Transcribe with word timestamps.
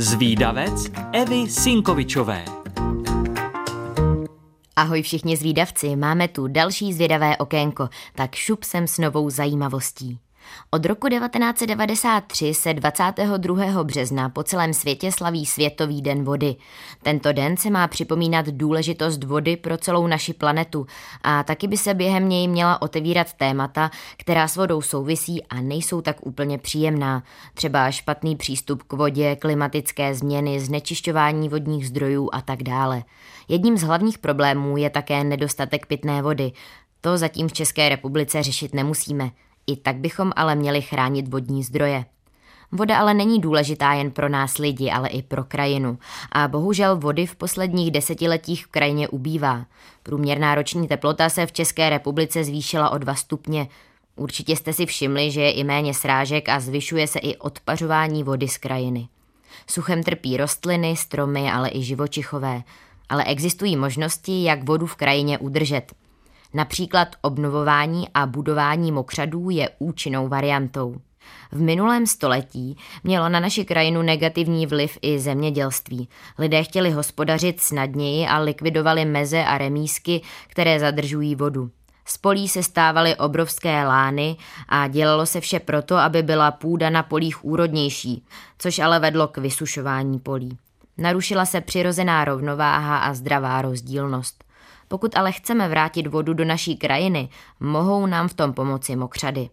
Zvídavec 0.00 0.90
Evy 1.12 1.50
Sinkovičové. 1.50 2.44
Ahoj 4.76 5.02
všichni 5.02 5.36
zvídavci, 5.36 5.96
máme 5.96 6.28
tu 6.28 6.48
další 6.48 6.92
zvědavé 6.92 7.36
okénko, 7.36 7.88
tak 8.14 8.34
šup 8.34 8.64
sem 8.64 8.86
s 8.86 8.98
novou 8.98 9.30
zajímavostí. 9.30 10.18
Od 10.70 10.86
roku 10.86 11.08
1993 11.08 12.54
se 12.54 12.74
22. 12.74 13.84
března 13.84 14.28
po 14.28 14.42
celém 14.42 14.74
světě 14.74 15.12
slaví 15.12 15.46
Světový 15.46 16.02
den 16.02 16.24
vody. 16.24 16.56
Tento 17.02 17.32
den 17.32 17.56
se 17.56 17.70
má 17.70 17.88
připomínat 17.88 18.46
důležitost 18.46 19.24
vody 19.24 19.56
pro 19.56 19.76
celou 19.76 20.06
naši 20.06 20.32
planetu 20.32 20.86
a 21.22 21.42
taky 21.42 21.68
by 21.68 21.76
se 21.76 21.94
během 21.94 22.28
něj 22.28 22.48
měla 22.48 22.82
otevírat 22.82 23.32
témata, 23.32 23.90
která 24.16 24.48
s 24.48 24.56
vodou 24.56 24.82
souvisí 24.82 25.44
a 25.44 25.60
nejsou 25.60 26.00
tak 26.00 26.26
úplně 26.26 26.58
příjemná. 26.58 27.22
Třeba 27.54 27.90
špatný 27.90 28.36
přístup 28.36 28.82
k 28.82 28.92
vodě, 28.92 29.36
klimatické 29.36 30.14
změny, 30.14 30.60
znečišťování 30.60 31.48
vodních 31.48 31.88
zdrojů 31.88 32.30
a 32.32 32.40
tak 32.40 32.62
dále. 32.62 33.02
Jedním 33.48 33.76
z 33.78 33.82
hlavních 33.82 34.18
problémů 34.18 34.76
je 34.76 34.90
také 34.90 35.24
nedostatek 35.24 35.86
pitné 35.86 36.22
vody. 36.22 36.52
To 37.00 37.18
zatím 37.18 37.48
v 37.48 37.52
České 37.52 37.88
republice 37.88 38.42
řešit 38.42 38.74
nemusíme. 38.74 39.30
I 39.68 39.76
tak 39.76 39.96
bychom 39.96 40.32
ale 40.36 40.54
měli 40.54 40.82
chránit 40.82 41.28
vodní 41.28 41.62
zdroje. 41.62 42.04
Voda 42.72 42.98
ale 42.98 43.14
není 43.14 43.40
důležitá 43.40 43.92
jen 43.92 44.10
pro 44.10 44.28
nás 44.28 44.58
lidi, 44.58 44.90
ale 44.90 45.08
i 45.08 45.22
pro 45.22 45.44
krajinu. 45.44 45.98
A 46.32 46.48
bohužel 46.48 46.96
vody 46.96 47.26
v 47.26 47.36
posledních 47.36 47.90
desetiletích 47.90 48.66
v 48.66 48.68
krajině 48.68 49.08
ubývá. 49.08 49.66
Průměrná 50.02 50.54
roční 50.54 50.88
teplota 50.88 51.28
se 51.28 51.46
v 51.46 51.52
České 51.52 51.90
republice 51.90 52.44
zvýšila 52.44 52.90
o 52.90 52.98
2 52.98 53.14
stupně. 53.14 53.68
Určitě 54.16 54.56
jste 54.56 54.72
si 54.72 54.86
všimli, 54.86 55.30
že 55.30 55.40
je 55.40 55.52
i 55.52 55.64
méně 55.64 55.94
srážek 55.94 56.48
a 56.48 56.60
zvyšuje 56.60 57.06
se 57.06 57.18
i 57.18 57.36
odpařování 57.36 58.22
vody 58.22 58.48
z 58.48 58.58
krajiny. 58.58 59.08
Suchem 59.66 60.02
trpí 60.02 60.36
rostliny, 60.36 60.96
stromy, 60.96 61.50
ale 61.52 61.70
i 61.72 61.82
živočichové. 61.82 62.62
Ale 63.08 63.24
existují 63.24 63.76
možnosti, 63.76 64.44
jak 64.44 64.64
vodu 64.64 64.86
v 64.86 64.96
krajině 64.96 65.38
udržet– 65.38 65.92
Například 66.54 67.08
obnovování 67.22 68.08
a 68.14 68.26
budování 68.26 68.92
mokřadů 68.92 69.50
je 69.50 69.70
účinnou 69.78 70.28
variantou. 70.28 70.96
V 71.52 71.60
minulém 71.60 72.06
století 72.06 72.76
mělo 73.04 73.28
na 73.28 73.40
naši 73.40 73.64
krajinu 73.64 74.02
negativní 74.02 74.66
vliv 74.66 74.98
i 75.02 75.18
zemědělství. 75.18 76.08
Lidé 76.38 76.62
chtěli 76.64 76.90
hospodařit 76.90 77.60
snadněji 77.60 78.26
a 78.26 78.38
likvidovali 78.38 79.04
meze 79.04 79.44
a 79.44 79.58
remísky, 79.58 80.20
které 80.48 80.80
zadržují 80.80 81.34
vodu. 81.34 81.70
Z 82.04 82.16
polí 82.16 82.48
se 82.48 82.62
stávaly 82.62 83.16
obrovské 83.16 83.86
lány 83.86 84.36
a 84.68 84.88
dělalo 84.88 85.26
se 85.26 85.40
vše 85.40 85.60
proto, 85.60 85.96
aby 85.96 86.22
byla 86.22 86.50
půda 86.50 86.90
na 86.90 87.02
polích 87.02 87.44
úrodnější, 87.44 88.24
což 88.58 88.78
ale 88.78 89.00
vedlo 89.00 89.28
k 89.28 89.38
vysušování 89.38 90.18
polí. 90.18 90.58
Narušila 90.98 91.46
se 91.46 91.60
přirozená 91.60 92.24
rovnováha 92.24 92.98
a 92.98 93.14
zdravá 93.14 93.62
rozdílnost. 93.62 94.44
Pokud 94.88 95.16
ale 95.16 95.32
chceme 95.32 95.68
vrátit 95.68 96.06
vodu 96.06 96.34
do 96.34 96.44
naší 96.44 96.76
krajiny, 96.76 97.28
mohou 97.60 98.06
nám 98.06 98.28
v 98.28 98.34
tom 98.34 98.52
pomoci 98.52 98.96
mokřady. 98.96 99.50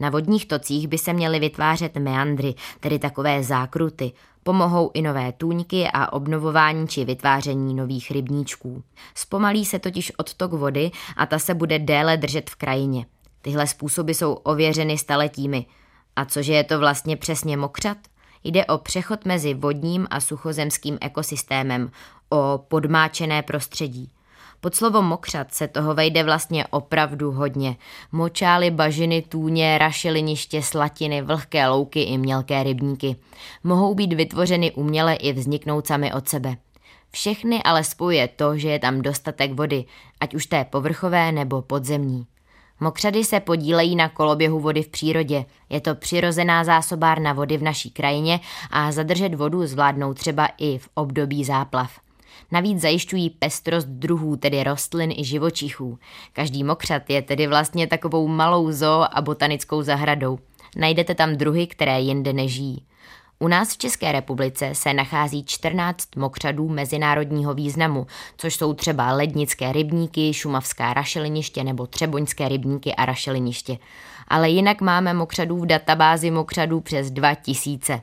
Na 0.00 0.10
vodních 0.10 0.46
tocích 0.46 0.88
by 0.88 0.98
se 0.98 1.12
měly 1.12 1.38
vytvářet 1.38 1.96
meandry, 1.96 2.54
tedy 2.80 2.98
takové 2.98 3.42
zákruty. 3.42 4.12
Pomohou 4.42 4.90
i 4.94 5.02
nové 5.02 5.32
tůňky 5.32 5.88
a 5.92 6.12
obnovování 6.12 6.88
či 6.88 7.04
vytváření 7.04 7.74
nových 7.74 8.10
rybníčků. 8.10 8.82
Zpomalí 9.14 9.64
se 9.64 9.78
totiž 9.78 10.12
odtok 10.16 10.52
vody 10.52 10.90
a 11.16 11.26
ta 11.26 11.38
se 11.38 11.54
bude 11.54 11.78
déle 11.78 12.16
držet 12.16 12.50
v 12.50 12.54
krajině. 12.54 13.06
Tyhle 13.42 13.66
způsoby 13.66 14.12
jsou 14.12 14.32
ověřeny 14.32 14.98
staletími. 14.98 15.66
A 16.16 16.24
cože 16.24 16.52
je 16.52 16.64
to 16.64 16.78
vlastně 16.78 17.16
přesně 17.16 17.56
mokřat? 17.56 17.98
Jde 18.44 18.64
o 18.64 18.78
přechod 18.78 19.24
mezi 19.24 19.54
vodním 19.54 20.06
a 20.10 20.20
suchozemským 20.20 20.98
ekosystémem, 21.00 21.90
o 22.30 22.64
podmáčené 22.68 23.42
prostředí. 23.42 24.10
Pod 24.60 24.74
slovo 24.74 25.02
mokřat 25.02 25.54
se 25.54 25.68
toho 25.68 25.94
vejde 25.94 26.24
vlastně 26.24 26.66
opravdu 26.66 27.32
hodně. 27.32 27.76
Močály, 28.12 28.70
bažiny, 28.70 29.22
tůně, 29.22 29.78
rašeliniště, 29.78 30.62
slatiny, 30.62 31.22
vlhké 31.22 31.68
louky 31.68 32.02
i 32.02 32.18
mělké 32.18 32.62
rybníky. 32.62 33.16
Mohou 33.64 33.94
být 33.94 34.12
vytvořeny 34.12 34.72
uměle 34.72 35.14
i 35.14 35.32
vzniknout 35.32 35.86
sami 35.86 36.12
od 36.12 36.28
sebe. 36.28 36.56
Všechny 37.10 37.62
ale 37.62 37.84
spojuje 37.84 38.28
to, 38.28 38.58
že 38.58 38.68
je 38.68 38.78
tam 38.78 39.02
dostatek 39.02 39.52
vody, 39.52 39.84
ať 40.20 40.34
už 40.34 40.46
té 40.46 40.64
povrchové 40.64 41.32
nebo 41.32 41.62
podzemní. 41.62 42.26
Mokřady 42.80 43.24
se 43.24 43.40
podílejí 43.40 43.96
na 43.96 44.08
koloběhu 44.08 44.60
vody 44.60 44.82
v 44.82 44.88
přírodě. 44.88 45.44
Je 45.68 45.80
to 45.80 45.94
přirozená 45.94 46.64
zásobárna 46.64 47.32
vody 47.32 47.58
v 47.58 47.62
naší 47.62 47.90
krajině 47.90 48.40
a 48.70 48.92
zadržet 48.92 49.34
vodu 49.34 49.66
zvládnou 49.66 50.14
třeba 50.14 50.48
i 50.58 50.78
v 50.78 50.88
období 50.94 51.44
záplav. 51.44 52.05
Navíc 52.52 52.80
zajišťují 52.80 53.30
pestrost 53.30 53.88
druhů, 53.88 54.36
tedy 54.36 54.64
rostlin 54.64 55.12
i 55.16 55.24
živočichů. 55.24 55.98
Každý 56.32 56.64
mokřat 56.64 57.10
je 57.10 57.22
tedy 57.22 57.46
vlastně 57.46 57.86
takovou 57.86 58.28
malou 58.28 58.72
zoo 58.72 59.06
a 59.12 59.22
botanickou 59.22 59.82
zahradou. 59.82 60.38
Najdete 60.76 61.14
tam 61.14 61.36
druhy, 61.36 61.66
které 61.66 62.00
jinde 62.00 62.32
nežijí. 62.32 62.86
U 63.38 63.48
nás 63.48 63.74
v 63.74 63.78
České 63.78 64.12
republice 64.12 64.70
se 64.72 64.94
nachází 64.94 65.44
14 65.44 66.16
mokřadů 66.16 66.68
mezinárodního 66.68 67.54
významu, 67.54 68.06
což 68.36 68.56
jsou 68.56 68.74
třeba 68.74 69.12
lednické 69.12 69.72
rybníky, 69.72 70.34
šumavská 70.34 70.94
rašeliniště 70.94 71.64
nebo 71.64 71.86
třeboňské 71.86 72.48
rybníky 72.48 72.94
a 72.94 73.04
rašeliniště. 73.04 73.78
Ale 74.28 74.48
jinak 74.48 74.80
máme 74.80 75.14
mokřadů 75.14 75.56
v 75.56 75.66
databázi 75.66 76.30
mokřadů 76.30 76.80
přes 76.80 77.10
2000. 77.10 78.00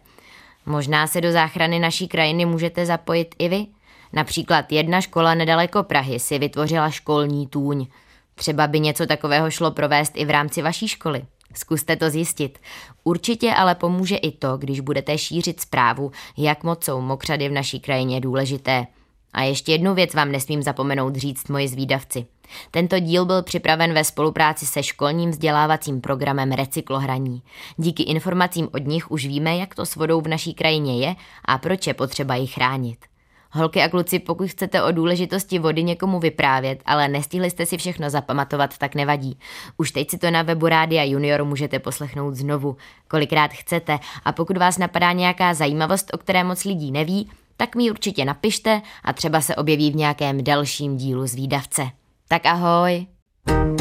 Možná 0.65 1.07
se 1.07 1.21
do 1.21 1.31
záchrany 1.31 1.79
naší 1.79 2.07
krajiny 2.07 2.45
můžete 2.45 2.85
zapojit 2.85 3.35
i 3.39 3.49
vy? 3.49 3.65
Například 4.13 4.71
jedna 4.71 5.01
škola 5.01 5.33
nedaleko 5.33 5.83
Prahy 5.83 6.19
si 6.19 6.39
vytvořila 6.39 6.89
školní 6.89 7.47
tůň. 7.47 7.87
Třeba 8.35 8.67
by 8.67 8.79
něco 8.79 9.05
takového 9.05 9.51
šlo 9.51 9.71
provést 9.71 10.11
i 10.15 10.25
v 10.25 10.29
rámci 10.29 10.61
vaší 10.61 10.87
školy. 10.87 11.25
Zkuste 11.53 11.95
to 11.95 12.09
zjistit. 12.09 12.59
Určitě 13.03 13.53
ale 13.53 13.75
pomůže 13.75 14.15
i 14.15 14.31
to, 14.31 14.57
když 14.57 14.79
budete 14.79 15.17
šířit 15.17 15.61
zprávu, 15.61 16.11
jak 16.37 16.63
moc 16.63 16.83
jsou 16.83 17.01
mokřady 17.01 17.49
v 17.49 17.51
naší 17.51 17.79
krajině 17.79 18.21
důležité. 18.21 18.87
A 19.33 19.41
ještě 19.43 19.71
jednu 19.71 19.93
věc 19.93 20.13
vám 20.13 20.31
nesmím 20.31 20.63
zapomenout 20.63 21.15
říct 21.15 21.49
moji 21.49 21.67
zvídavci. 21.67 22.25
Tento 22.71 22.99
díl 22.99 23.25
byl 23.25 23.43
připraven 23.43 23.93
ve 23.93 24.03
spolupráci 24.03 24.65
se 24.65 24.83
školním 24.83 25.29
vzdělávacím 25.29 26.01
programem 26.01 26.51
Recyklohraní. 26.51 27.41
Díky 27.77 28.03
informacím 28.03 28.69
od 28.73 28.87
nich 28.87 29.11
už 29.11 29.25
víme, 29.25 29.57
jak 29.57 29.75
to 29.75 29.85
s 29.85 29.95
vodou 29.95 30.21
v 30.21 30.27
naší 30.27 30.53
krajině 30.53 31.05
je 31.05 31.15
a 31.45 31.57
proč 31.57 31.87
je 31.87 31.93
potřeba 31.93 32.35
ji 32.35 32.47
chránit. 32.47 32.97
Holky 33.55 33.81
a 33.81 33.89
kluci, 33.89 34.19
pokud 34.19 34.47
chcete 34.47 34.83
o 34.83 34.91
důležitosti 34.91 35.59
vody 35.59 35.83
někomu 35.83 36.19
vyprávět, 36.19 36.79
ale 36.85 37.07
nestihli 37.07 37.49
jste 37.49 37.65
si 37.65 37.77
všechno 37.77 38.09
zapamatovat, 38.09 38.77
tak 38.77 38.95
nevadí. 38.95 39.37
Už 39.77 39.91
teď 39.91 40.09
si 40.09 40.17
to 40.17 40.31
na 40.31 40.41
webu 40.41 40.67
Rádia 40.67 41.03
Junior 41.03 41.45
můžete 41.45 41.79
poslechnout 41.79 42.35
znovu, 42.35 42.77
kolikrát 43.07 43.51
chcete 43.51 43.99
a 44.25 44.31
pokud 44.31 44.57
vás 44.57 44.77
napadá 44.77 45.11
nějaká 45.11 45.53
zajímavost, 45.53 46.13
o 46.13 46.17
které 46.17 46.43
moc 46.43 46.63
lidí 46.63 46.91
neví, 46.91 47.29
tak 47.57 47.75
mi 47.75 47.91
určitě 47.91 48.25
napište 48.25 48.81
a 49.03 49.13
třeba 49.13 49.41
se 49.41 49.55
objeví 49.55 49.91
v 49.91 49.95
nějakém 49.95 50.43
dalším 50.43 50.97
dílu 50.97 51.27
z 51.27 51.35
výdavce. 51.35 51.89
Tak 52.27 52.45
ahoj! 52.45 53.07
thank 53.45 53.67
you 53.67 53.72